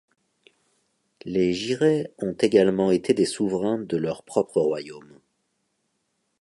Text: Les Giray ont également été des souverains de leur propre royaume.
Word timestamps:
Les 1.25 1.53
Giray 1.53 2.11
ont 2.17 2.33
également 2.33 2.89
été 2.89 3.13
des 3.13 3.27
souverains 3.27 3.77
de 3.77 3.97
leur 3.97 4.23
propre 4.23 4.59
royaume. 4.59 5.19